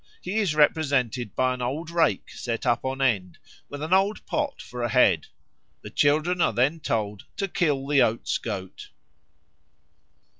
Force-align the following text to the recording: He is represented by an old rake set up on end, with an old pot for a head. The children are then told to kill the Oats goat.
He 0.19 0.37
is 0.39 0.55
represented 0.55 1.35
by 1.35 1.53
an 1.53 1.61
old 1.61 1.91
rake 1.91 2.31
set 2.31 2.65
up 2.65 2.83
on 2.83 3.03
end, 3.03 3.37
with 3.69 3.83
an 3.83 3.93
old 3.93 4.25
pot 4.25 4.59
for 4.59 4.81
a 4.81 4.89
head. 4.89 5.27
The 5.83 5.91
children 5.91 6.41
are 6.41 6.53
then 6.53 6.79
told 6.79 7.25
to 7.37 7.47
kill 7.47 7.85
the 7.85 8.01
Oats 8.01 8.39
goat. 8.39 8.89